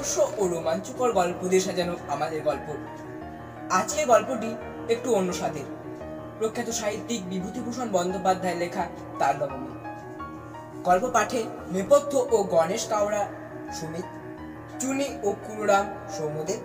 [0.00, 2.68] রহস্য ও রোমাঞ্চকর গল্প দিয়ে সাজানো আমাদের গল্প।
[3.70, 4.50] আজকের গল্পটি
[4.92, 5.66] একটু অন্য স্বাদের।
[6.38, 8.84] প্রখ্যাত সাহিত্যিক বিভূতিভূষণ বন্দ্যোপাধ্যায় লেখা
[9.18, 9.72] তার নবমী
[10.84, 11.40] গল্প পাঠে
[11.72, 13.22] নেপথ্য ও গণেশ কাওড়া,
[13.80, 14.06] সুমিত,
[14.80, 15.86] চুনি ও কুরুরাম
[16.16, 16.60] সৌমদেব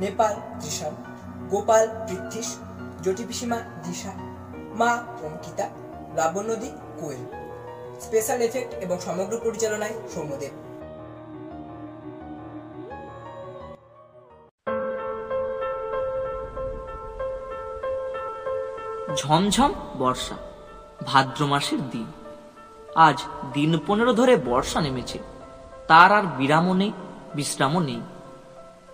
[0.00, 0.94] নেপাল ত্রিশাম
[1.50, 2.48] গোপাল পৃথ্বীশ
[3.02, 4.12] জটি পিসিমা দিশা,
[4.80, 4.90] মা
[5.26, 5.66] অঙ্কিতা
[6.16, 7.22] লাবণ্যদী কোয়েল।
[8.04, 10.54] স্পেশাল এফেক্ট এবং সমগ্র পরিচালনায় সৌম্যদেব।
[19.16, 20.34] ঝমঝম বর্ষা,
[21.06, 22.06] ভাদ্র মাসের দিন।
[22.94, 23.22] আজ
[23.52, 25.18] দিন পনেরো ধরে বর্ষা নেমেছে।
[25.88, 26.92] তার আর বিরামও নেই,
[27.34, 28.00] বিশ্রামও নেই।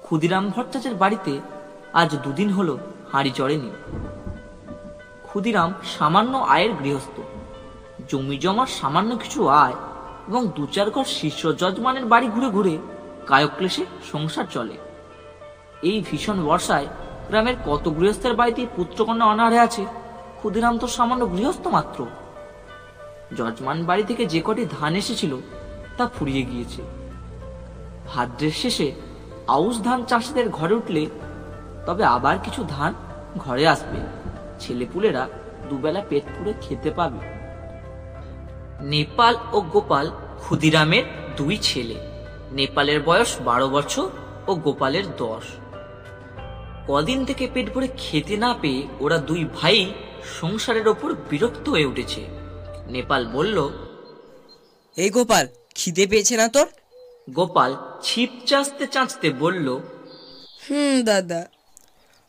[0.03, 1.41] ক্ষুদিরাম ভট্টাচার্যের বাড়িতে
[1.93, 2.79] আজ দুদিন হলো
[3.13, 3.71] হাঁড়ি চড়েনি।
[5.23, 7.21] ক্ষুদিরাম সামান্য আয়ের গৃহস্থ।
[8.09, 9.75] জমি জমার সামান্য কিছু আয়
[10.29, 12.79] এবং দু চার ঘর শিষ্য যজমানের বাড়ি ঘুরে ঘুরে
[13.27, 14.77] কায়ক্লেশে সংসার চলে।
[15.83, 16.87] এই ভীষণ বর্ষায়
[17.29, 19.87] গ্রামের কত গৃহস্থের বাড়িতে পুত্রকন্যা অনাহারে আছে
[20.45, 22.07] ক্ষুদিরাম তো সামান্য গৃহস্থ মাত্র।
[23.37, 25.37] যজমান বাড়ি থেকে যে কটি ধান এসেছিল,
[25.97, 26.83] তা ফুরিয়ে গিয়েছে।
[28.09, 28.93] ভাদ্রের শেষে
[29.49, 31.07] আউশ ধান চাষিদের ঘরে উঠলে,
[31.87, 32.95] তবে আবার কিছু ধান
[33.39, 34.01] ঘরে আসবে।
[34.61, 35.29] ছেলেপুলেরা
[35.71, 37.19] দুবেলা পেট পুড়ে খেতে পাবে।
[38.81, 41.05] নেপাল ও গোপাল ক্ষুদিরামের
[41.37, 41.95] দুই ছেলে।
[42.53, 44.09] নেপালের বয়স বারো বছর
[44.47, 45.43] ও গোপালের দশ।
[46.89, 49.93] কদিন থেকে পেট ভরে খেতে না পেয়ে ওরা দুই ভাই
[50.41, 52.27] সংসারের ওপর বিরক্ত হয়ে উঠেছে।
[52.87, 53.71] নেপাল বলল
[54.97, 56.67] এই গোপাল খিদে পেয়েছে না তোর?
[57.31, 59.79] গোপাল ছিপ চাঁচতে চাঁচতে বলল
[60.65, 61.47] হুম দাদা।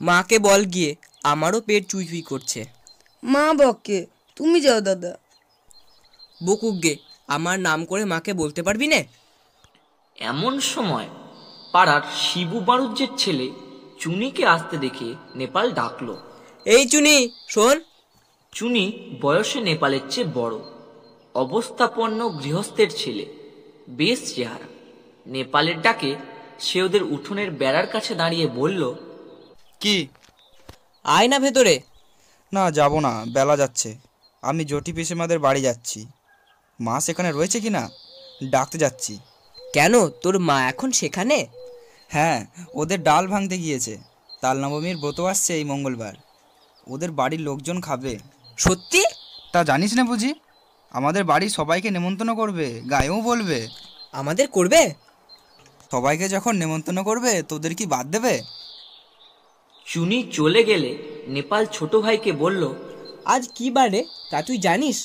[0.02, 2.66] মাকে বল গিয়ে আমারও পেট চুই চুই করছে।
[3.24, 5.18] মা বকে তুমি যাও দাদা।
[6.46, 6.96] বকুক গে
[7.28, 9.04] আমার নাম করে মাকে বলতে পারবি না?
[10.18, 11.08] এমন সময়
[11.72, 13.50] পাড়ার শিবু বাড়ুজ্যের ছেলে
[14.00, 16.18] চুনিকে আসতে দেখে নেপাল ডাকলো
[16.66, 17.82] এই চুনি শোন
[18.56, 20.60] চুনি বয়সে নেপালের চেয়ে বড়।
[21.36, 23.26] অবস্থাপন্ন গৃহস্থের ছেলে।
[23.90, 24.68] বেশ চেহারা।
[25.28, 26.16] নেপালের ডাকে
[26.60, 28.94] সে ওদের উঠোনের বেড়ার কাছে দাঁড়িয়ে বলল
[29.82, 30.08] কি?
[31.04, 31.80] আয় না ভেতরে!
[32.54, 33.98] না যাব না। বেলা যাচ্ছে।
[34.42, 36.06] আমি জটি পিসেমাদের বাড়ি যাচ্ছি।
[36.80, 37.90] মা সেখানে রয়েছে কি না?
[38.52, 39.20] ডাকতে যাচ্ছি।
[39.74, 40.10] কেন?
[40.10, 41.48] তোর মা এখন সেখানে?
[42.10, 42.46] হ্যাঁ
[42.76, 43.98] ওদের ডাল ভাঙতে গিয়েছে।
[44.42, 46.14] তাল নবমীর ব্রত আসছে এই মঙ্গলবার।
[46.88, 48.20] ওদের বাড়ির লোকজন খাবে।
[48.58, 49.02] সত্যি?
[49.52, 50.34] তা জানিস না বুঝি?
[50.92, 53.68] আমাদের বাড়ি সবাইকে নেমন্তন্ন করবে গায়েও বলবে।
[54.12, 54.82] আমাদের করবে?
[55.92, 58.42] সবাইকে যখন নেমন্তন্ন করবে তোদের কি বাদ দেবে?
[59.86, 62.74] চুনি চলে গেলে নেপাল ছোট ভাইকে বলল
[63.26, 64.98] আজ কি বারে তা তুই জানিস?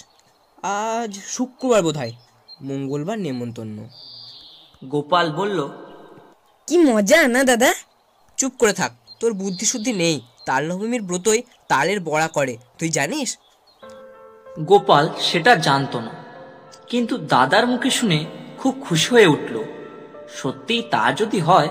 [0.63, 2.13] আজ শুক্রবার বোধ হয়
[2.63, 3.89] মঙ্গলবার নেমন্তন্ন।
[4.85, 5.59] গোপাল বলল
[6.67, 7.75] কি মজা না দাদা?
[8.37, 10.17] চুপ করে থাক তোর বুদ্ধি শুদ্ধি নেই।
[10.51, 13.39] তাল নবমীর ব্রতই তালের বড়া করে। তুই জানিস?
[14.61, 16.11] গোপাল সেটা জানতো না।
[16.87, 18.25] কিন্তু দাদার মুখে শুনে
[18.59, 19.65] খুব খুশি হয়ে উঠল।
[20.29, 21.69] সত্যিই তা যদি হয়,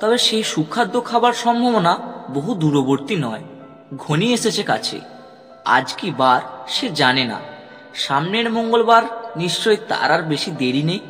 [0.00, 1.98] তবে সেই সুখাদ্য খাবার সম্ভাবনা
[2.34, 3.42] বহু দূরবর্তী নয়।
[3.96, 5.00] ঘনিয়ে এসেছে কাছে।
[5.64, 7.40] আজ কি বার সে জানে না।
[7.94, 9.02] সামনের মঙ্গলবার
[9.36, 11.00] নিশ্চয় তার আর বেশি দেরি নেই।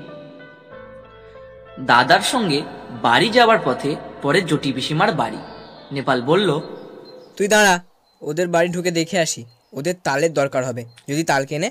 [1.81, 2.63] দাদার সঙ্গে
[3.03, 5.39] বাড়ি যাওয়ার পথে পরে জটি পিসিমার বাড়ি।
[5.93, 6.61] নেপাল বলল
[7.39, 7.85] তুই দাঁড়া,
[8.23, 11.71] ওদের বাড়ি ঢুকে দেখে আসি। ওদের তালের দরকার হবে। যদি তাল কেনে?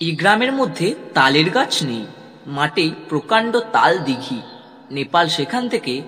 [0.00, 2.06] এই গ্রামের মধ্যে তালের গাছ নেই।
[2.46, 4.42] মাঠে প্রকাণ্ড তাল দিঘি।
[4.90, 6.02] নেপাল সেখান থেকে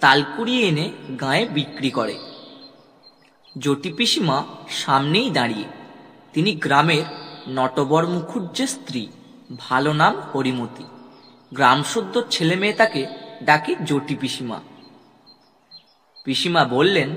[0.00, 2.18] তাল কুড়িয়ে এনে গায়ে বিক্রি করে।
[3.58, 5.64] জটি পিসিমা সামনেই দাঁড়িয়ে।
[6.32, 7.02] তিনি গ্রামের
[7.48, 9.06] নটবর মুখুজ্জের স্ত্রী।
[9.58, 10.84] ভালো নাম হরিমতি।
[11.54, 13.06] গ্রামশুদ্ধ ছেলে মেয়ে তাকে
[13.42, 14.60] ডাকে জটি পিসিমা।
[16.24, 17.16] পিসিমা বললেন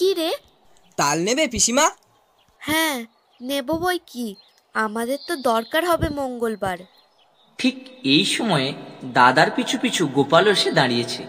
[0.00, 0.30] কি রে?
[0.96, 1.90] তাল নেবে পিসিমা?
[2.58, 3.04] হ্যাঁ
[3.42, 4.36] নেব বই কি?
[4.74, 6.78] আমাদের তো দরকার হবে মঙ্গলবার।
[7.58, 8.74] ঠিক এই সময়ে
[9.04, 11.26] দাদার পিছু পিছু গোপাল এসে দাঁড়িয়েছে।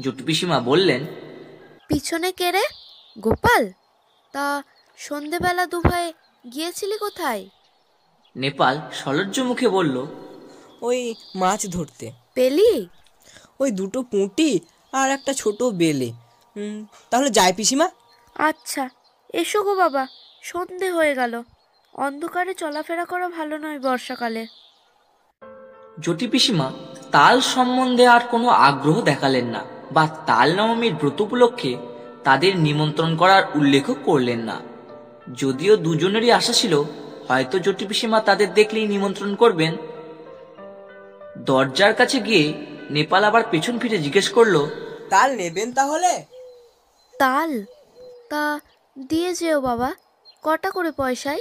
[0.00, 1.06] জটু পিসিমা বললেন
[1.88, 2.64] পিছনে কে রে?
[3.18, 3.72] গোপাল?
[4.32, 4.62] তা
[4.96, 6.12] সন্ধেবেলা দুভাই
[6.52, 7.48] গিয়েছিলি কোথায়?
[8.36, 10.06] নেপাল সলজ্জ মুখে বলল
[10.82, 12.88] ওই মাছ ধরতে। পেলি?
[13.60, 14.60] ওই দুটো পুঁটি
[14.92, 16.12] আর একটা ছোট বেলে।
[17.10, 17.86] তাহলে যাই পিসিমা।
[18.36, 18.84] আচ্ছা
[19.34, 20.06] এসো গো বাবা
[20.42, 21.42] সন্ধে হয়ে গেল।
[21.94, 24.46] অন্ধকারে চলাফেরা করা ভালো নয় বর্ষাকালে।
[26.00, 26.72] জটি পিসিমা
[27.12, 31.76] তাল সম্বন্ধে আর কোনো আগ্রহ দেখালেন না বা তাল নবমীর ব্রত উপলক্ষে
[32.24, 34.56] তাদের নিমন্ত্রণ করার উল্লেখ করলেন না।
[35.34, 36.74] যদিও দুজনেরই আশা ছিল
[37.28, 39.76] হয়তো জটি পিসিমা তাদের দেখলেই নিমন্ত্রণ করবেন।
[41.38, 42.44] দরজার কাছে গিয়ে
[42.90, 44.56] নেপাল আবার পেছন ফিরে জিজ্ঞেস করল
[45.10, 46.12] তাল নেবেন তাহলে?
[47.20, 47.64] তাল।
[48.30, 48.60] তা
[49.08, 49.94] দিয়ে যেও বাবা
[50.42, 51.40] কটা করে পয়সায়?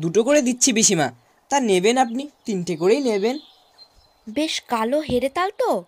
[0.00, 1.10] দুটো করে দিচ্ছি পিসিমা।
[1.50, 3.38] তা নেবেন আপনি তিনটে করেই নেবেন।
[4.28, 5.84] বেশ কালো হেরে তাল তো।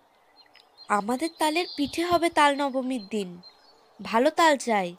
[0.89, 3.41] আমাদের তালের পিঠে হবে তাল নবমীর দিন।
[4.03, 4.95] ভালো তাল চাই।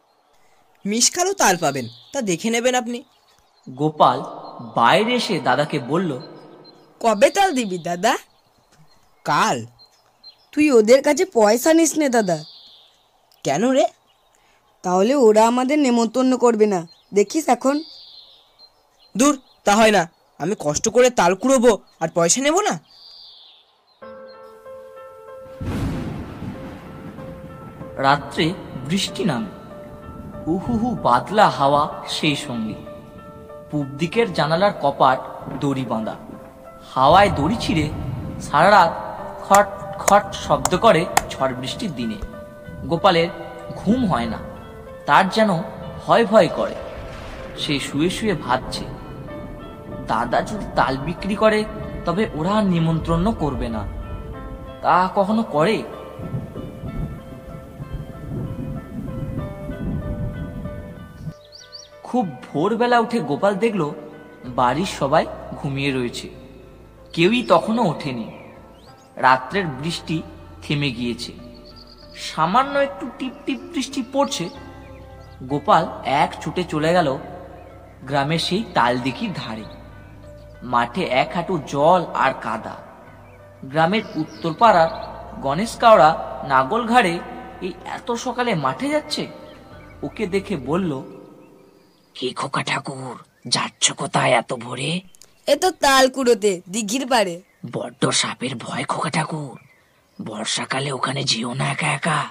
[0.87, 3.03] মিসকালও তাল পাবেন তা দেখে নেবেন আপনি।
[3.69, 4.19] গোপাল
[4.77, 6.11] বাইরে এসে দাদাকে বলল
[7.01, 8.17] কবে তাল দিবি দাদা?
[9.25, 9.67] কাল।
[10.53, 12.39] তুই ওদের কাছে পয়সা নিস নে দাদা।
[13.43, 13.87] কেন রে?
[14.83, 17.83] তাহলে ওরা আমাদের নেমন্তন্ন করবে না। দেখিস এখন।
[19.17, 20.09] দূর তা হয় না।
[20.39, 22.79] আমি কষ্ট করে তাল কুড়োবো আর পয়সা নেব না?
[27.97, 28.55] রাত্রে
[28.89, 29.47] বৃষ্টি নামে।
[30.47, 32.75] উহুহু বাদলা হাওয়া সেই সঙ্গে।
[33.71, 35.19] পূব দিকের জানালার কপাট
[35.61, 36.15] দড়ি বাঁধা।
[36.95, 37.91] হাওয়ায় দড়ি ছিঁড়ে
[38.43, 38.93] সারা রাত
[39.43, 39.67] খট
[39.99, 42.32] খট শব্দ করে ঝড় বৃষ্টির দিনে।
[42.87, 43.29] গোপালের
[43.77, 44.39] ঘুম হয় না,
[45.07, 45.51] তার যেন
[46.07, 46.75] ভয় ভয় করে।
[47.59, 48.85] সে শুয়ে শুয়ে ভাবছে,
[50.07, 51.65] দাদা যদি তাল বিক্রি করে,
[52.05, 53.83] তবে ওরা নিমন্ত্রণ করবে না।
[54.83, 55.83] তা কখনো করে?
[62.03, 63.91] খুব ভোরবেলা উঠে গোপাল দেখল,
[64.47, 65.27] বাড়ির সবাই
[65.57, 66.29] ঘুমিয়ে রয়েছে।
[67.13, 68.31] কেউই তখনও ওঠেনি।
[69.17, 70.23] রাত্রের বৃষ্টি
[70.63, 71.42] থেমে গিয়েছে।
[72.17, 74.49] সামান্য একটু টিপ টিপ বৃষ্টি পড়ছে।
[75.43, 77.19] গোপাল এক ছুটে চলে গেল
[78.03, 79.65] গ্রামের সেই তালদিঘির ধারে।
[80.63, 82.77] মাঠে এক হাঁটু জল আর কাদা।
[83.65, 84.89] গ্রামের উত্তর পাড়ার
[85.41, 87.19] গণেশ কাওড়া নাগল ঘাড়ে
[87.63, 89.27] এই এত সকালে মাঠে যাচ্ছে?
[90.03, 91.03] ওকে দেখে বলল
[92.15, 95.01] কি খোকা ঠাকুর যাচ্ছ কোথায় এত ভোরে?
[95.47, 97.43] এ তো তাল কুড়োতে দিঘির পাড়ে।
[97.73, 99.72] বড্ড সাপের ভয় খোকা ঠাকুর।
[100.19, 102.25] বর্ষাকালে ওখানে যেও না একা একা।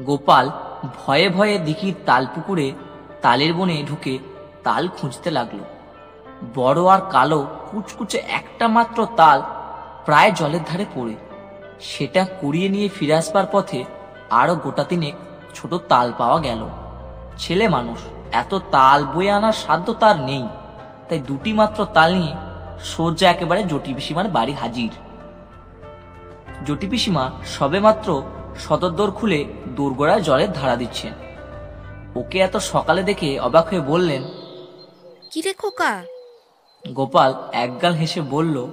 [0.00, 0.50] গোপাল
[0.96, 2.72] ভয়ে ভয়ে দিঘির তাল পুকুরে
[3.22, 4.18] তালের বনে ঢুকে
[4.64, 5.58] তাল খুঁজতে লাগল।
[6.54, 9.42] বড় আর কালো কুচকুচে একটা মাত্র তাল
[10.04, 11.14] প্রায় জলের ধারে পড়ে।
[11.80, 13.84] সেটা কুড়িয়ে নিয়ে ফিরে আসবার পথে
[14.30, 15.14] আরও গোটা তিনেক
[15.54, 16.68] ছোট তাল পাওয়া গেল।
[17.38, 17.98] ছেলে মানুষ,
[18.32, 20.48] এত তাল বয়ে আনার সাধ্য তার নেই।
[21.08, 22.49] তাই দুটি মাত্র তাল নিয়ে
[22.84, 24.90] সোজা একেবারে জটি পিসিমার বাড়ি হাজির।
[26.66, 28.22] জটি পিসিমা সবেমাত্র
[28.58, 29.44] সদর খুলে
[29.76, 31.12] দোরগোড়ায় জলের ধারা দিচ্ছেন।
[32.16, 34.22] ওকে এত সকালে দেখে অবাক হয়ে বললেন
[35.30, 36.02] কিরে খোকা?
[36.92, 38.66] গোপাল একগাল হেসে বলল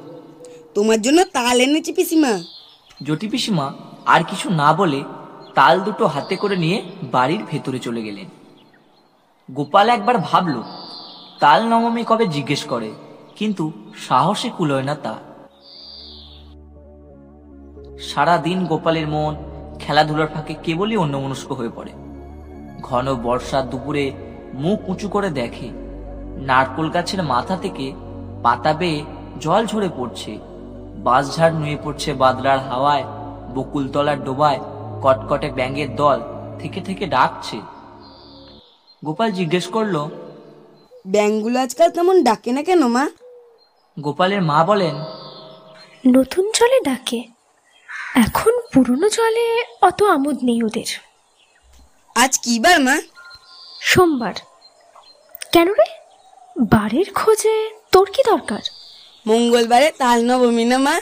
[0.75, 2.39] তোমার জন্য তাল এনেছি পিসিমা।
[3.04, 3.74] জটি পিসিমা
[4.06, 5.04] আর কিছু না বলে
[5.56, 8.25] তাল দুটো হাতে করে নিয়ে বাড়ির ভেতরে চলে গেলেন।
[9.51, 10.63] গোপাল একবার ভাবল
[11.39, 12.92] তাল নবমী কবে জিজ্ঞেস করে?
[13.38, 13.66] কিন্তু
[14.07, 15.16] সাহসে কুলোয় না তা।
[18.10, 19.34] সারা দিন গোপালের মন
[19.81, 21.94] খেলাধুলার ফাঁকে কেবলই অন্যমনস্ক হয়ে পড়ে।
[22.88, 24.06] ঘন বর্ষার দুপুরে
[24.63, 25.68] মুখ উঁচু করে দেখে,
[26.50, 27.86] নারকোল গাছের মাথা থেকে
[28.44, 29.00] পাতা বেয়ে
[29.44, 30.31] জল ঝরে পড়ছে,
[31.06, 33.06] বাঁশঝাড় নুয়ে পড়ছে বাদলার হাওয়ায়,
[33.56, 34.59] বকুলতলার ডোবায়
[35.04, 36.18] কটকটে ব্যাঙের দল
[36.59, 37.57] থেকে থেকে ডাকছে।
[39.04, 39.95] গোপাল জিজ্ঞেস করল
[41.06, 43.06] ব্যাংগুলো আজকাল তেমন ডাকে না কেন মা?
[43.99, 44.95] গোপালের মা বলেন
[46.07, 47.23] নতুন জলে ডাকে।
[48.16, 50.89] এখন পুরনো জলে অত আমোদ নেই ওদের।
[52.16, 52.97] আজ কি বার মা?
[53.81, 54.33] সোমবার।
[55.51, 55.87] কেন রে?
[56.59, 58.59] বাড়ির খোঁজে তোর কি দরকার?
[59.27, 60.99] মঙ্গলবারে তাল নবমী না মা?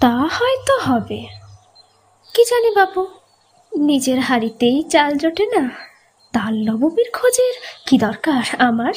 [0.00, 1.26] তা হয়তো হবে।
[2.34, 3.08] কি জানি বাবু
[3.78, 5.70] নিজের হাড়িতেই চাল জোটে না?
[6.32, 7.54] তাল নবমীর খোঁজের
[7.86, 8.92] কি দরকার আমার?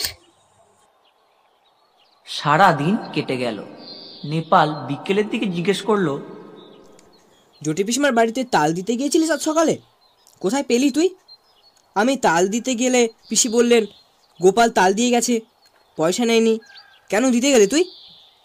[2.27, 3.63] সারা দিন কেটে গেল।
[4.24, 6.20] নেপাল বিকেলের দিকে জিজ্ঞেস করল
[7.62, 9.77] জটি পিসিমার বাড়িতে তাল দিতে গিয়েছিলিস আজ সকালে?
[10.39, 11.15] কোথায় পেলি তুই?
[11.96, 13.86] আমি তাল দিতে গেলে পিসি বললেন
[14.41, 15.39] গোপাল তাল দিয়ে গেছে
[15.98, 16.60] পয়সা নেয়নি।
[17.10, 17.91] কেন দিতে গেলে তুই?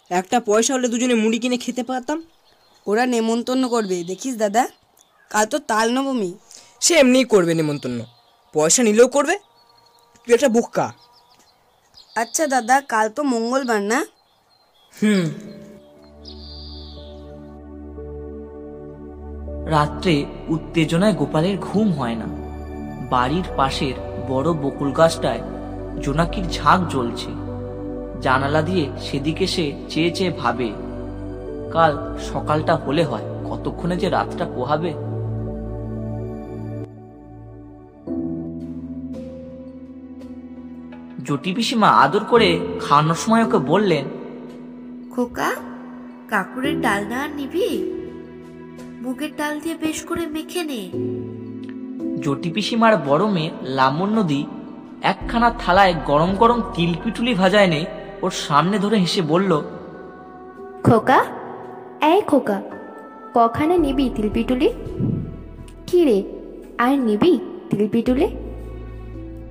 [0.09, 2.23] একটা পয়সা হলে দুজনে মুড়ি কিনে খেতে পারতাম।
[2.87, 4.67] ওরা নেমন্তন্ন করবে দেখিস দাদা।
[5.29, 6.33] কাল তো তাল নবমী।
[6.81, 8.05] সে এমনিই করবে নেমন্তন্ন।
[8.53, 9.37] পয়সা নিলেও করবে।
[10.25, 10.93] তুই একটা বোকা।
[12.15, 14.05] আচ্ছা দাদা, কাল তো মঙ্গলবার না?
[15.01, 15.23] হুম।
[19.65, 22.25] রাত্রে উত্তেজনায় গোপালের ঘুম হয় না।
[23.09, 23.93] বাড়ির পাশের
[24.27, 25.41] বড় বকুল গাছটায়
[26.01, 27.31] জোনাকির ঝাঁক জ্বলছে।
[28.21, 30.71] জানালা দিয়ে সেদিকে সে চেয়ে চেয়ে ভাবে,
[31.71, 34.93] কাল সকালটা হলে হয়, কতক্ষণে যে রাতটা পোহাবে?
[41.31, 44.05] জটি পিসিমা আদর করে খাওয়ানোর সময় ওকে বললেন
[45.11, 45.51] খোকা
[46.27, 47.93] কাকুরের ডালনা আর নিবি?
[49.01, 50.89] মুগের ডাল দিয়ে বেশ করে মেখে নে।
[52.21, 53.51] জটি পিসিমার বড় মেয়ে
[54.11, 54.45] নদী
[55.01, 57.85] একখানা থালায় গরম গরম তিলপিটুলি ভাজা এনে
[58.21, 59.61] ওর সামনে ধরে হেসে বলল
[60.83, 61.25] খোকা
[62.01, 62.61] এই খোকা
[63.33, 64.69] কখানে নিবি তিলপিটুলি?
[65.87, 66.23] কি রে
[66.77, 68.27] আর নিবি তিলপিটুলি?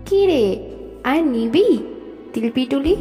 [0.06, 0.69] কি রে
[1.04, 1.78] আর নিবি
[2.32, 2.96] তিলপিটুলি?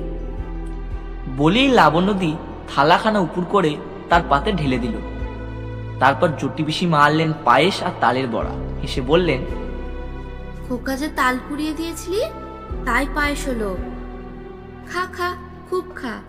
[1.38, 2.36] বলেই লাবণ্যদি
[2.76, 3.76] থালাখানা উপুর করে
[4.10, 4.94] তার পাতে ঢেলে দিল।
[6.00, 9.46] তারপর জটি পিসি মারলেন পায়েস আর তালের বড়া। হেসে বললেন
[10.70, 12.22] খোকা যে তাল পুড়িয়ে দিয়েছিলি
[12.86, 13.78] তাই পায়েস হলো।
[14.94, 15.36] খা খা
[15.70, 16.20] খুব খা।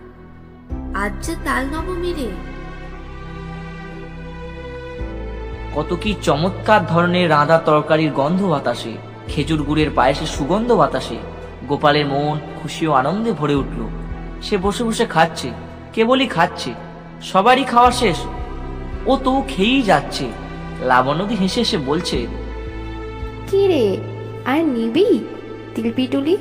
[0.93, 2.29] আজ যে তাল নবমী রে।
[5.75, 8.97] কত কি চমৎকার ধরনের রাঁধা তরকারির গন্ধ বাতাসে
[9.27, 11.15] খেজুর গুড়ের পায়েসের সুগন্ধ বাতাসে।
[11.71, 13.79] গোপালের মন খুশি ও আনন্দে ভরে উঠল।
[14.45, 15.49] সে বসে বসে খাচ্ছে
[15.93, 16.71] কেবলই খাচ্ছে
[17.29, 18.19] সবারই খাওয়া শেষ।
[19.11, 20.25] ও তো খেয়েই যাচ্ছে।
[20.89, 22.17] লাবণ্যদি হেসে হেসে বলছে
[23.49, 23.85] কি রে
[24.51, 25.07] আর নিবি
[25.73, 26.35] তিলপিটুলি?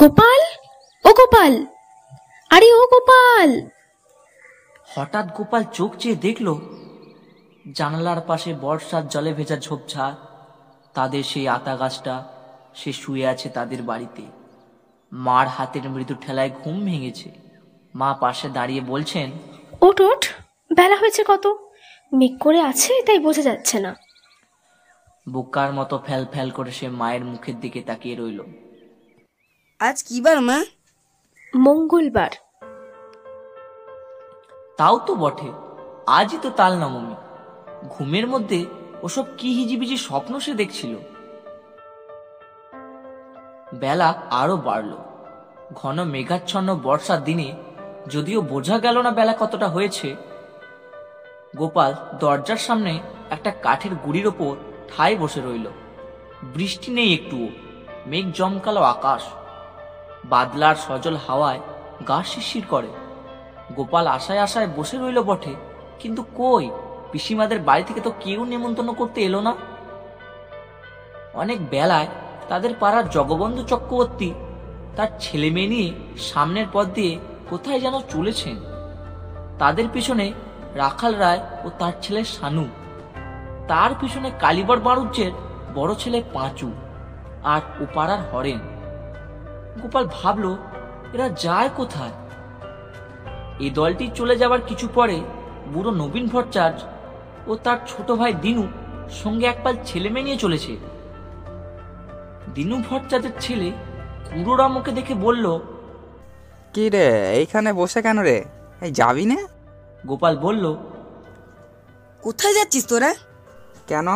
[0.00, 0.40] গোপাল?
[1.04, 1.52] ও গোপাল?
[2.50, 3.50] আরে ও গোপাল!
[4.94, 6.46] হঠাৎ গোপাল চোখ চেয়ে দেখল
[7.72, 10.14] জানালার পাশে বর্ষার জলে ভেজা ঝোপঝাড়
[10.94, 12.28] তাদের সেই আতা গাছটা
[12.74, 14.22] সে শুয়ে আছে তাদের বাড়িতে।
[15.12, 17.30] মার হাতের মৃদু ঠেলায় ঘুম ভেঙেছে।
[17.94, 19.30] মা পাশে দাঁড়িয়ে বলছেন
[19.80, 20.26] ওঠ ওঠ
[20.76, 21.46] বেলা হয়েছে কত।
[22.12, 23.96] মেঘ করে আছে তাই বোঝা যাচ্ছে না।
[25.28, 28.40] বোকার মতো ফ্যাল ফ্যাল করে সে মায়ের মুখের দিকে তাকিয়ে রইল।
[29.78, 30.64] আজ কি বার মা?
[31.56, 32.30] মঙ্গলবার।
[34.76, 35.52] তাও তো বটে।
[36.06, 37.14] আজই তো তাল নবমী।
[37.90, 38.60] ঘুমের মধ্যে
[39.02, 40.92] ওসব কি হিজিবিজি স্বপ্ন সে দেখছিল?
[43.74, 44.92] বেলা আরও বাড়ল।
[45.74, 47.48] ঘন মেঘাচ্ছন্ন বর্ষার দিনে
[48.08, 50.08] যদিও বোঝা গেল না বেলা কতটা হয়েছে,
[51.56, 52.92] গোপাল দরজার সামনে
[53.30, 54.52] একটা কাঠের গুড়ির ওপর
[54.90, 55.66] ঠায় বসে রইল।
[56.42, 57.48] বৃষ্টি নেই একটুও,
[58.06, 59.22] মেঘ জমকালো আকাশ।
[60.24, 61.60] বাদলার সজল হাওয়ায়
[62.08, 62.90] গা শিরশির করে।
[63.74, 65.54] গোপাল আশায় আশায় বসে রইল বটে,
[65.98, 66.70] কিন্তু কই?
[67.14, 69.54] পিসিমাদের বাড়ি থেকে তো কেউ নেমন্তন্ন করতে এলো না।
[71.34, 72.06] অনেক বেলায়
[72.48, 74.34] তাদের পাড়ার জগবন্ধু চক্রবর্তী
[74.96, 77.18] তার ছেলে মেয়ে নিয়ে সামনের পথ দিয়ে
[77.50, 78.56] কোথায় যেন চলেছেন।
[79.58, 80.32] তাদের পিছনে
[80.74, 82.68] রাখাল রায় ও তার ছেলে শানু।
[83.68, 85.32] তার পিছনে কালীবর বাড়ুজ্যের
[85.74, 86.72] বড় ছেলে পাঁচু
[87.44, 88.58] আর ও পাড়ার হরেন।
[89.82, 90.56] গোপাল ভাবল,
[91.12, 92.12] এরা যায় কোথায়?
[93.60, 95.20] এই দলটি চলে যাবার কিছু পরে
[95.74, 96.93] বুড়ো নবীন ভট্টাচার্য
[97.46, 98.68] ও তার ছোট ভাই দিনু
[99.10, 100.76] সঙ্গে একপাল ছেলে মেয়ে নিয়ে চলেছে।
[102.54, 103.72] দিনু ভট্টাচার্যের ছেলে
[104.28, 105.58] কুড়োরাম ওকে দেখে বলল
[106.74, 108.44] কি রে এইখানে বসে কেন রে?
[108.80, 109.38] এই যাবি না?
[110.06, 110.76] গোপাল বলল
[112.22, 113.14] কোথায় যাচ্ছিস তোরা?
[113.86, 114.08] কেন?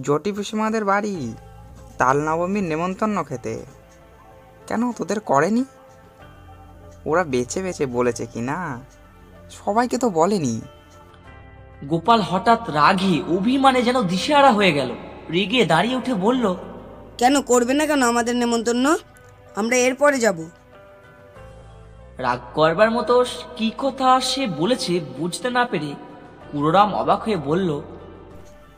[0.00, 1.34] জটি পিসিমাদের বাড়ি।
[1.98, 3.64] তাল নবমীর নেমন্তন্ন খেতে।
[4.66, 5.64] কেন তোদের করেনি?
[7.06, 8.80] ওরা বেছে বেছে বলেছে কি না?
[9.50, 10.60] সবাইকে তো বলেনি।
[11.84, 14.90] গোপাল হঠাৎ রাগে অভিমানে যেন দিশেহারা হয়ে গেল।
[15.30, 16.54] রেগে দাঁড়িয়ে উঠে বলল
[17.18, 18.96] কেন করবে না কেন আমাদের নেমন্তন্ন?
[19.56, 20.38] আমরা এরপরে যাব।
[22.18, 23.24] রাগ করবার মতো
[23.56, 25.94] কি কথা সে বলেছে বুঝতে না পেরে
[26.52, 27.80] কুড়োরাম অবাক হয়ে বলল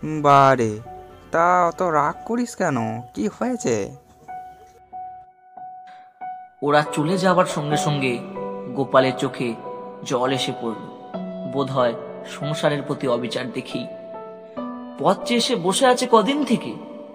[0.02, 0.78] বারে
[1.30, 3.00] তা অত রাগ করিস কেন?
[3.14, 3.96] কি হয়েছে?
[6.62, 8.18] ওরা চলে যাবার সঙ্গে সঙ্গে
[8.74, 9.54] গোপালের চোখে
[10.04, 10.82] জল এসে পড়ল।
[11.52, 11.94] বোধহয়
[12.26, 13.86] সংসারের প্রতি অবিচার দেখি।
[15.00, 16.72] পথ চেয়ে বসে আছে কদিন থেকে,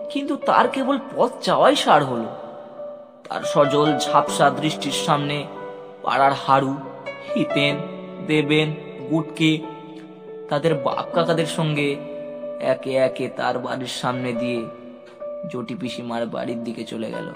[0.10, 2.30] কিন্তু তার কেবল পথ চাওয়াই সার হলো।
[3.30, 5.46] তার সজল ঝাপসা দৃষ্টির সামনে,
[6.04, 6.74] পাড়ার হাড়ু,
[7.34, 7.76] হিতেন,
[8.28, 8.74] দেবেন,
[9.10, 9.52] গুটকে,
[10.50, 11.96] তাদের বাপ কাকাদের সঙ্গে
[12.60, 14.60] একে একে তার বাড়ির সামনে দিয়ে
[15.52, 17.28] জটি পিসিমার বাড়ির দিকে চলে গেল।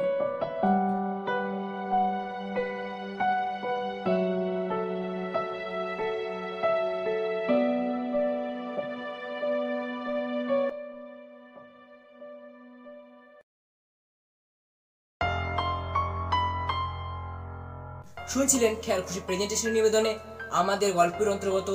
[18.51, 20.19] শুনছিলেন খেয়াল খুশি প্রেজেন্টেশন নিবেদনে
[20.51, 21.69] আমাদের গল্পের অন্তর্গত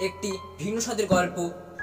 [0.00, 1.36] একটি ভিন্ন স্বাদের গল্প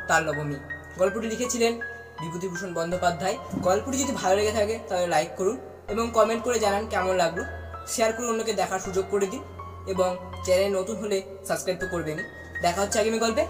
[0.07, 0.57] তার নবমী।
[0.97, 1.73] গল্পটি লিখেছিলেন
[2.21, 7.15] বিভূতিভূষণ বন্দ্যোপাধ্যায়। গল্পটি যদি ভালো লেগে থাকে, তাহলে লাইক করুন এবং কমেন্ট করে জানান কেমন
[7.15, 7.41] লাগল।
[7.87, 9.41] শেয়ার করে অন্যকে দেখার সুযোগ করে দিন
[9.87, 10.09] এবং
[10.45, 11.17] চ্যানেল নতুন হলে
[11.47, 12.23] সাবস্ক্রাইব তো করবেনই।
[12.61, 13.43] দেখা হচ্ছে আগামী গল্পে।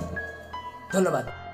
[0.94, 1.47] ধন্যবাদ।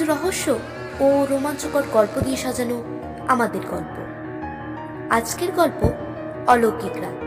[0.00, 0.58] কিছু রহস্য
[1.00, 2.82] ও রোমাঞ্চকর গল্প দিয়ে সাজানো
[3.28, 3.94] আমাদের গল্প।
[5.12, 5.90] আজকের গল্প
[6.46, 7.18] অলৌকিক রাত।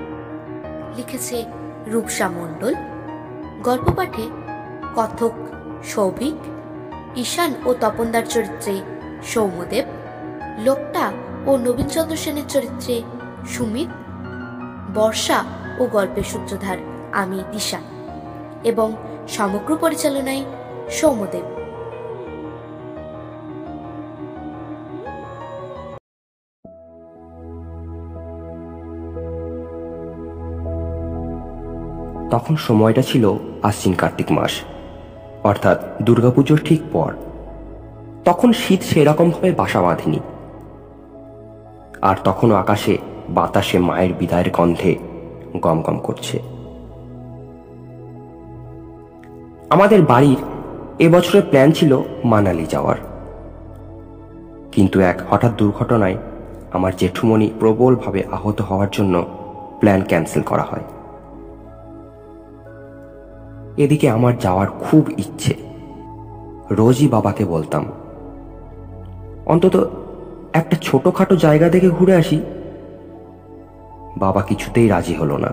[0.98, 1.46] লিখেছে
[1.88, 2.76] রূপসা মণ্ডল।
[3.64, 4.30] গল্প পাঠে
[4.96, 5.32] কথক
[5.84, 6.36] সৌভিক,
[7.18, 8.82] ঈশান ও তপনদার চরিত্রে
[9.24, 9.86] সৌম্যদেব
[10.58, 11.12] লোকটা
[11.46, 13.02] ও নবীনচন্দ্র সেনের চরিত্রে
[13.48, 13.90] সুমিত,
[14.94, 15.44] বর্ষা
[15.80, 16.78] ও গল্পের সূত্রধার
[17.12, 17.80] আমি দিশা
[18.64, 18.96] এবং
[19.28, 20.46] সমগ্র পরিচালনায়
[20.90, 21.53] সৌম্যদেব
[32.34, 34.52] তখন সময়টা ছিল আশ্বিন কার্তিক মাস,
[35.44, 37.14] অর্থাৎ দুর্গাপুজোর ঠিক পর।
[38.26, 40.20] তখন শীত সেরকমভাবে বাসা বাঁধেনি।
[42.02, 42.98] আর তখনও আকাশে
[43.30, 44.96] বাতাসে মায়ের বিদায়ের গন্ধে
[45.62, 46.40] গমগম করছে।
[49.70, 50.38] আমাদের বাড়ির
[51.00, 52.96] এবছরের প্ল্যান ছিল মানালি যাওয়ার।
[54.72, 56.18] কিন্তু এক হঠাৎ দুর্ঘটনায়
[56.74, 59.26] আমার জেঠুমণি প্রবলভাবে আহত হওয়ার জন্য
[59.80, 60.84] প্ল্যান ক্যান্সেল করা হয়।
[63.78, 65.56] এদিকে আমার যাওয়ার খুব ইচ্ছে।
[66.72, 67.86] রোজই বাবাকে বলতাম,
[69.46, 69.90] অন্তত
[70.54, 72.42] একটা ছোটখাটো জায়গা থেকে ঘুরে আসি।
[74.18, 75.48] বাবা কিছুতেই রাজি হলো না।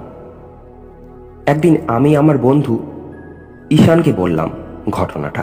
[1.46, 2.78] একদিন আমি আমার বন্ধু
[3.70, 4.50] ঈশানকে বললাম
[4.90, 5.42] ঘটনাটা।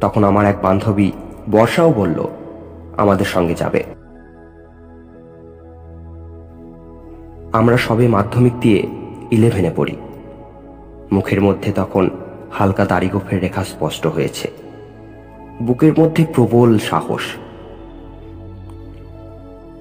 [0.00, 1.12] তখন আমার এক বান্ধবী
[1.50, 2.28] বর্ষাও বলল,
[2.96, 3.84] আমাদের সঙ্গে যাবে।
[7.52, 8.86] আমরা সবে মাধ্যমিক দিয়ে
[9.30, 9.96] ইলেভেনে পড়ি।
[11.12, 12.10] মুখের মধ্যে তখন
[12.52, 14.50] হালকা দাড়িগোফের রেখা স্পষ্ট হয়েছে।
[15.62, 17.22] বুকের মধ্যে প্রবল সাহস।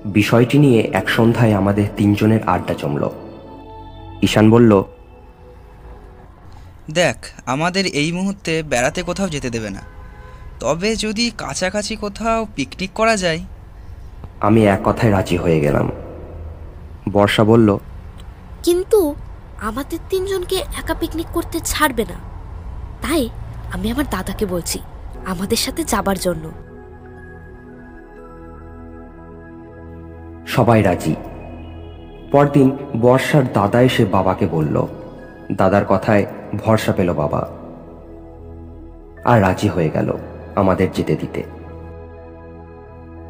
[0.05, 3.09] বিষয়টি নিয়ে এক সন্ধ্যায় আমাদের তিনজনের আড্ডা জমল।
[4.21, 4.83] ঈশান বলল
[6.91, 7.15] দেখ
[7.45, 9.81] আমাদের এই মুহূর্তে বেড়াতে কোথাও যেতে দেবে না।
[10.59, 13.39] তবে যদি কাছাকাছি কোথাও পিকনিক করা যায়?
[14.41, 15.91] আমি এক কথায় রাজি হয়ে গেলাম।
[17.11, 17.77] বর্ষা বলল
[18.63, 19.15] কিন্তু
[19.61, 22.15] আমাদের তিনজনকে একা পিকনিক করতে ছাড়বে না।
[23.01, 23.29] তাই
[23.73, 24.79] আমি আমার দাদাকে বলছি,
[25.25, 26.51] আমাদের সাথে যাবার জন্য।
[30.47, 31.15] সবাই রাজি।
[32.31, 34.87] পরদিন বর্ষার দাদা এসে বাবাকে বলল,
[35.51, 36.25] দাদার কথায়
[36.57, 37.49] ভরসা পেল বাবা।
[39.25, 40.17] আর রাজি হয়ে গেল
[40.55, 41.43] আমাদের যেতে দিতে।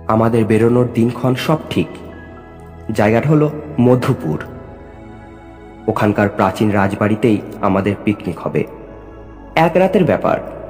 [0.07, 1.87] আমাদের বেরোনোর দিনক্ষণ সব ঠিক।
[2.91, 3.49] জায়গাটা হলো
[3.81, 4.43] মধুপুর।
[5.87, 8.63] ওখানকার প্রাচীন রাজবাড়িতেই আমাদের পিকনিক হবে।
[9.55, 10.61] এক রাতের ব্যাপার।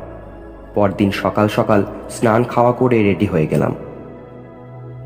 [0.75, 3.75] পরদিন সকাল সকাল স্নান খাওয়া করে রেডি হয়ে গেলাম।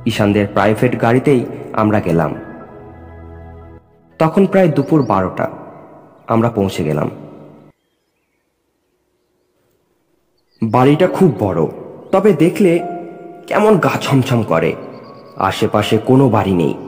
[0.06, 2.36] ঈশানদের প্রাইভেট গাড়িতেই আমরা গেলাম।
[4.20, 5.50] তখন প্রায় দুপুর বারোটা।
[6.28, 7.12] আমরা পৌঁছে গেলাম।
[10.64, 11.68] বাড়িটা খুব বড়,
[12.12, 12.80] তবে দেখলে
[13.48, 14.76] কেমন গা ছমছম করে।
[15.36, 16.85] আশেপাশে কোনো বাড়ি নেই।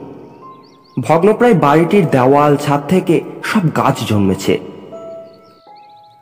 [1.00, 4.58] ভগ্নপ্রায় বাড়িটির দেওয়াল ছাদ থেকে সব গাছ জন্মেছে।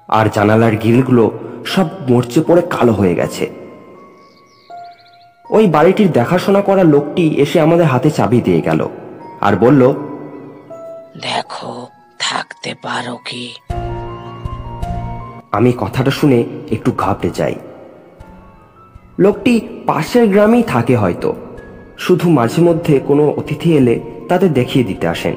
[0.08, 1.30] আর জানালার গিলগুলো
[1.66, 3.50] সব মরচে পড়ে কালো হয়ে গেছে।
[5.50, 8.88] ওই বাড়িটির দেখাশোনা করা লোকটি এসে আমাদের হাতে চাবি দিয়ে গেল
[9.40, 9.92] আর বলল
[11.22, 11.86] দেখো
[12.18, 13.54] থাকতে পারো কি?
[15.52, 17.54] আমি কথাটা শুনে একটু ঘাবড়ে যাই।
[19.18, 21.34] লোকটি পাশের গ্রামেই থাকে হয়তো।
[21.98, 25.34] শুধু মাঝে মধ্যে কোনো অতিথি এলে তাদের দেখিয়ে দিতে আসেন।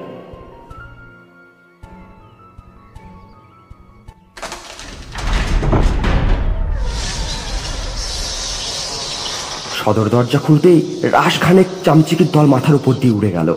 [9.73, 13.55] সদর দরজা খুলতেই রাসখানেক চামচিকির দল মাথার উপর দিয়ে উড়ে গেল।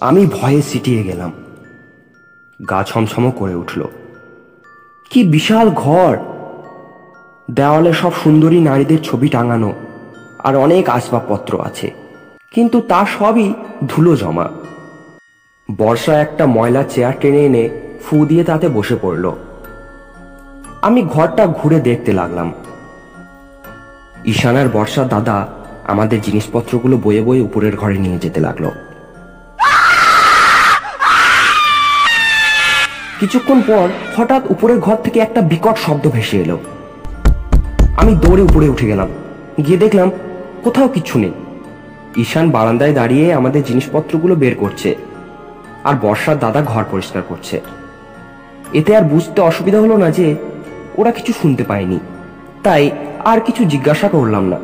[0.00, 1.32] আমি ভয়ে সিটিয়ে গেলাম।
[2.70, 3.84] গা ছমছম করে উঠল।
[5.10, 6.18] কি বিশাল ঘর!
[7.50, 9.72] দেওয়ালে সব সুন্দরী নারীদের ছবি টাঙানো,
[10.38, 12.01] আর অনেক আসবাবপত্র আছে।
[12.52, 13.54] কিন্তু তা সবই
[13.88, 14.48] ধুলো জমা।
[15.78, 17.68] বর্ষা একটা ময়লা চেয়ার টেনে এনে
[18.04, 19.32] ফু দিয়ে তাতে বসে পড়ল।
[20.82, 22.52] আমি ঘরটা ঘুরে দেখতে লাগলাম।
[24.24, 25.48] ঈশানার বর্ষার দাদা
[25.84, 28.70] আমাদের জিনিসপত্রগুলো বয়ে বয়ে উপরের ঘরে নিয়ে যেতে লাগল।
[33.20, 36.58] কিছুক্ষণ পর হঠাৎ উপরের ঘর থেকে একটা বিকট শব্দ ভেসে এলো।
[37.96, 39.08] আমি দৌড়ে উপরে উঠে গেলাম।
[39.66, 40.10] গিয়ে দেখলাম
[40.64, 41.32] কোথাও কিচ্ছু নেই।
[42.16, 44.94] ঈশান বারান্দায় দাঁড়িয়ে আমাদের জিনিসপত্রগুলো বের করছে
[45.84, 47.60] আর বর্ষার দাদা ঘর পরিষ্কার করছে।
[48.72, 50.34] এতে আর বুঝতে অসুবিধা হলো না যে
[50.98, 52.00] ওরা কিছু শুনতে পায়নি।
[52.62, 52.90] তাই
[53.24, 54.60] আর কিছু জিজ্ঞাসা করলাম না।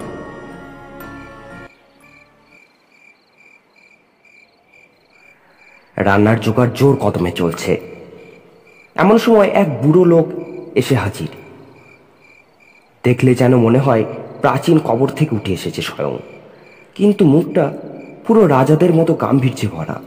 [5.96, 7.80] রান্নার জোগাড় জোর কদমে চলছে।
[8.94, 10.28] এমন সময় এক বুড়ো লোক
[10.74, 11.28] এসে হাজির।
[13.04, 14.04] দেখলে যেন মনে হয়
[14.40, 16.18] প্রাচীন কবর থেকে উঠে এসেছে স্বয়ং।
[16.98, 17.64] কিন্তু মুখটা
[18.26, 20.00] পুরো রাজাদের মতো গাম্ভীর্যে ভরা।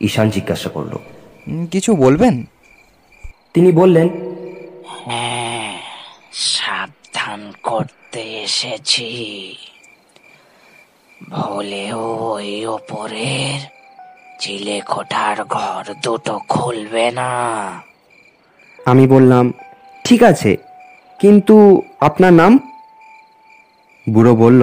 [0.00, 0.94] ঈশান জিজ্ঞাসা করল
[1.70, 2.44] কিছু বলবেন?
[3.54, 4.08] তিনি বললেন
[5.04, 5.78] হ্যাঁ
[6.32, 9.08] সাবধান করতে এসেছি।
[11.30, 12.00] ভুলেও
[12.32, 13.60] ওই ওপরের
[14.40, 17.30] চিলে কোঠার ঘর দুটো খুলবে না।
[18.86, 19.52] আমি বললাম
[20.04, 20.56] ঠিক আছে
[21.20, 22.52] কিন্তু আপনার নাম?
[24.10, 24.62] বুড়ো বলল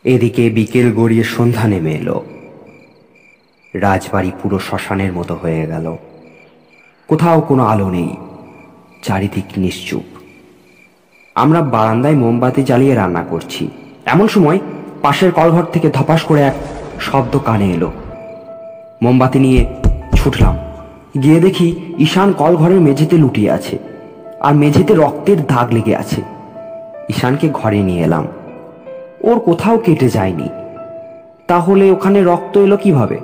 [0.03, 2.25] এদিকে বিকেল গড়িয়ে সন্ধ্যা নেমে এলো।
[3.75, 5.97] রাজবাড়ি পুরো শ্মশানের মতো হয়ে গেল।
[7.07, 8.15] কোথাও কোনো আলো নেই,
[9.03, 10.03] চারিদিক নিশ্চুপ।
[11.35, 13.67] আমরা বারান্দায় মোমবাতি জ্বালিয়ে রান্না করছি।
[14.05, 14.59] এমন সময়
[15.01, 16.55] পাশের কলঘর থেকে ধপাস করে এক
[16.99, 17.91] শব্দ কানে এলো।
[19.01, 19.65] মোমবাতি নিয়ে
[20.15, 20.72] ছুটলাম।
[21.21, 23.77] গিয়ে দেখি ঈশান কলঘরের মেঝেতে লুটিয়ে আছে
[24.39, 26.21] আর মেঝেতে রক্তের দাগ লেগে আছে।
[27.09, 28.27] ঈশানকে ঘরে নিয়ে এলাম।
[29.21, 30.49] ওর কোথাও কেটে যায়নি।
[31.47, 33.19] তাহলে ওখানে রক্ত এলো কীভাবে?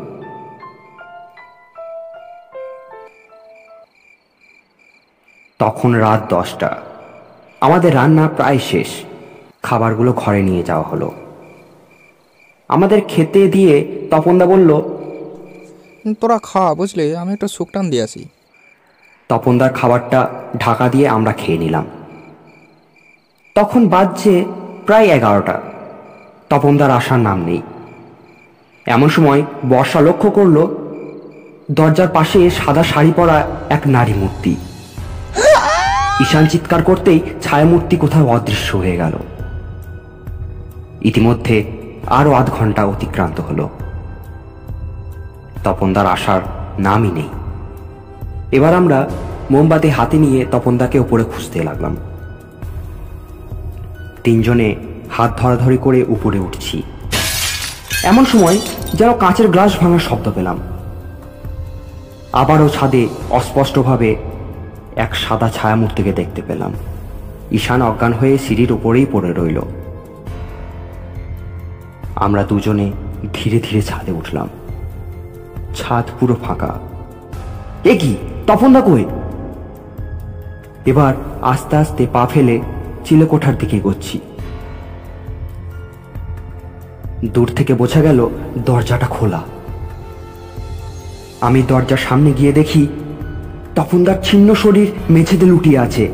[5.59, 6.81] তখন রাত দশটা।
[7.61, 8.87] আমাদের রান্না প্রায় শেষ।
[9.63, 11.11] খাবারগুলো ঘরে নিয়ে যাওয়া হলো।
[12.69, 14.98] আমাদের খেতে দিয়ে তপনদা বলল
[16.21, 17.15] তোরা খা, বুঝলি?
[17.15, 18.25] আমি একটা শুকটান দিয়ে আসি।
[19.29, 21.85] তপনদার খাবারটা ঢাকা দিয়ে আমরা খেয়ে নিলাম।
[23.55, 24.45] তখন বাজছে
[24.85, 25.61] প্রায় এগারোটা।
[26.49, 27.61] তপনদার আসার নাম নেই।
[28.85, 30.67] এমন সময় বর্ষা লক্ষ্য করল,
[31.71, 34.55] দরজার পাশে সাদা শাড়ি পরা এক নারী মূর্তি।
[36.21, 39.13] ঈশান চিৎকার করতেই ছায়ামূর্তি কোথাও অদৃশ্য হয়ে গেল।
[41.01, 41.71] ইতিমধ্যে
[42.07, 43.69] আরও আধ ঘণ্টা অতিক্রান্ত হলো।
[45.63, 46.41] তপনদার আসার
[46.79, 47.29] নামই নেই।
[48.51, 49.09] এবার আমরা
[49.51, 51.97] মোমবাতি হাতে নিয়ে তপনদাকে উপরে খুঁজতে লাগলাম।
[54.23, 54.75] তিনজনে
[55.11, 56.83] হাত ধরাধরি করে উপরে উঠছি।
[58.03, 58.59] এমন সময়
[58.93, 60.59] যেন কাঁচের গ্লাস ভাঙার শব্দ পেলাম।
[62.33, 64.15] আবারও ছাদে অস্পষ্টভাবে
[64.95, 66.73] এক সাদা ছায়া ছায়ামূর্তিকে দেখতে পেলাম।
[67.51, 69.61] ঈশান অজ্ঞান হয়ে সিঁড়ির উপরেই পড়ে রইল।
[72.15, 72.91] আমরা দুজনে
[73.33, 74.49] ধীরে ধীরে ছাদে উঠলাম।
[75.75, 76.79] ছাদ পুরো ফাঁকা।
[77.83, 78.17] এ কি?
[78.47, 79.05] তপনদা কই?
[80.85, 82.61] এবার আস্তে আস্তে পা ফেলে
[83.05, 84.19] চিলেকোঠার দিকে এগোচ্ছি।
[87.25, 88.29] দূর থেকে বোঝা গেল
[88.65, 89.41] দরজাটা খোলা।
[91.41, 92.87] আমি দরজার সামনে গিয়ে দেখি
[93.75, 96.11] তপনদার ছিন্ন শরীর মেঝেতে লুটিয়ে আছে।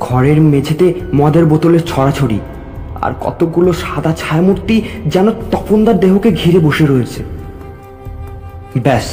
[0.00, 2.40] ঘরের মেঝেতে মদের বোতলের ছড়াছড়ি।
[3.02, 7.35] আর কতগুলো সাদা ছায়ামূর্তি যেন তপনদার দেহকে ঘিরে বসে রয়েছে।
[8.84, 9.08] ব্যাস,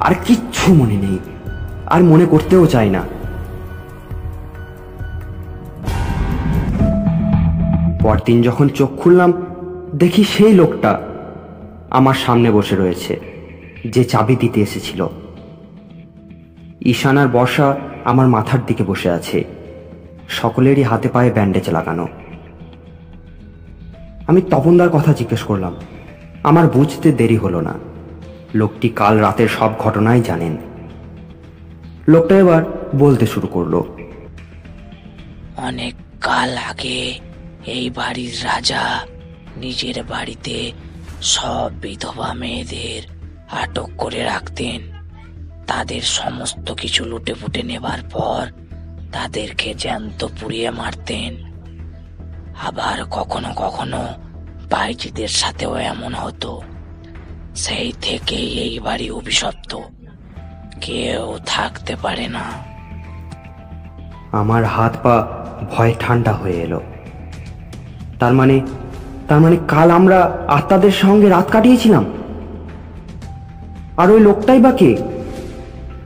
[0.00, 1.18] আর কিচ্ছু মনে নেই,
[1.86, 3.02] আর মনে করতেও চাই না।
[8.02, 9.30] পরদিন যখন চোখ খুললাম,
[9.94, 11.00] দেখি সেই লোকটা
[11.90, 13.20] আমার সামনে বসে রয়েছে,
[13.84, 15.08] যে চাবি দিতে এসেছিল।
[16.92, 19.44] ঈশান আর বর্ষা আমার মাথার দিকে বসে আছে,
[20.28, 22.06] সকলেরই হাতে পায়ে ব্যান্ডেজ লাগানো।
[24.26, 25.74] আমি তপনদার কথা জিজ্ঞেস করলাম,
[26.44, 27.74] আমার বুঝতে দেরি হলো না।
[28.54, 30.56] লোকটি কাল রাতের সব ঘটনাই জানেন।
[32.08, 32.62] লোকটা এবার
[32.96, 33.74] বলতে শুরু করল।
[35.56, 37.18] অনেক কাল আগে
[37.66, 39.06] এই বাড়ির রাজা
[39.56, 40.72] নিজের বাড়িতে
[41.22, 43.02] সব বিধবা মেয়েদের
[43.50, 44.80] আটক করে রাখতেন।
[45.66, 48.46] তাদের সমস্ত কিছু লুটে ফুটে নেবার পর
[49.12, 51.36] তাদেরকে জ্যান্ত পুড়িয়ে মারতেন।
[52.66, 54.08] আবার কখনো কখনো
[54.70, 56.62] বাইজিদের সাথেও এমন হতো।
[57.54, 59.76] সেই থেকে এই বাড়ি অভিশপ্ত।
[60.80, 62.40] কেউ থাকতে পারে না।
[64.32, 65.28] আমার হাত পা
[65.70, 66.80] ভয় ঠান্ডা হয়ে এলো।
[68.20, 68.60] তার মানে
[69.28, 72.04] তার মানে কাল আমরা আত্মাদের সঙ্গে রাত কাটিয়েছিলাম?
[73.96, 74.96] আর ওই লোকটাই বা কে?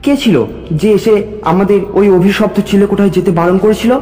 [0.03, 4.01] কে ছিল যে এসে আমাদের ওই অভিশপ্ত ছেলে কোথায় যেতে বারণ করেছিল?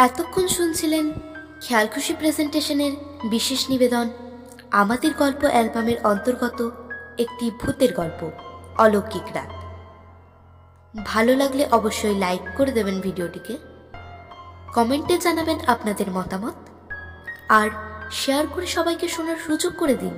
[0.00, 1.12] এতক্ষণ শুনছিলেন
[1.60, 2.92] খেয়ালখুশি প্রেজেন্টেশনের
[3.30, 4.10] বিশেষ নিবেদন,
[4.70, 6.70] আমাদের গল্প অ্যালবামের অন্তর্গত
[7.18, 8.30] একটি ভূতের গল্প,
[8.78, 9.52] অলৌকিক রাত।
[11.06, 13.58] ভালো লাগলে অবশ্যই লাইক করে দেবেন ভিডিওটিকে,
[14.74, 16.54] কমেন্টে জানাবেন আপনাদের মতামত,
[17.48, 17.68] আর
[18.12, 20.14] শেয়ার করে সবাইকে শোনার সুযোগ করে দিন।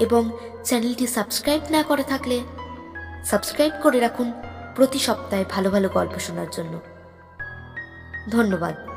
[0.00, 0.30] এবং
[0.64, 2.40] চ্যানেলটি সাবস্ক্রাইব না করে থাকলে
[3.24, 4.32] সাবস্ক্রাইব করে রাখুন
[4.74, 6.93] প্রতি সপ্তাহে ভালো ভালো গল্প শোনার জন্য।
[8.30, 8.93] ধন্যবাদ।